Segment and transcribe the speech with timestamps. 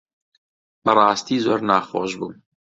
[0.83, 2.27] بەڕاستی زۆر ناخۆش بوو.